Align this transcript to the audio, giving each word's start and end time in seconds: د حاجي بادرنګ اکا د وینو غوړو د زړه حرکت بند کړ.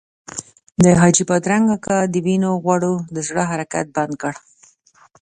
د 0.83 0.85
حاجي 0.99 1.23
بادرنګ 1.29 1.65
اکا 1.75 1.97
د 2.13 2.15
وینو 2.25 2.51
غوړو 2.63 2.93
د 3.15 3.17
زړه 3.27 3.43
حرکت 3.51 3.85
بند 3.95 4.13
کړ. 4.21 4.33